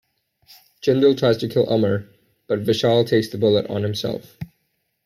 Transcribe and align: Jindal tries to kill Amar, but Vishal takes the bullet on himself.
Jindal 0.81 1.15
tries 1.15 1.37
to 1.37 1.47
kill 1.47 1.69
Amar, 1.69 2.05
but 2.47 2.63
Vishal 2.63 3.05
takes 3.05 3.27
the 3.29 3.37
bullet 3.37 3.67
on 3.67 3.83
himself. 3.83 4.35